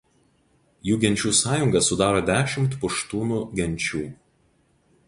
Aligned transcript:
Jų 0.89 0.95
genčių 1.03 1.33
sąjungą 1.41 1.83
sudaro 1.89 2.25
dešimt 2.31 2.79
puštūnų 2.87 3.41
genčių. 3.63 4.05